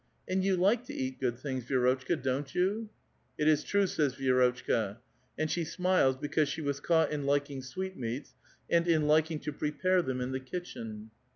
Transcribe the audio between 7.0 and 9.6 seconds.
in liking sweetmeats, and in liking to